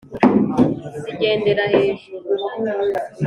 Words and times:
Zigendera 1.01 1.63
hejuru, 1.73 2.27